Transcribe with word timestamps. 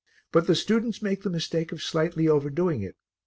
But 0.31 0.47
the 0.47 0.55
students 0.55 1.03
make 1.03 1.21
the 1.21 1.29
mistake 1.29 1.71
of 1.71 1.83
slightly 1.83 2.27
overdoing 2.27 2.81
it. 2.81 2.95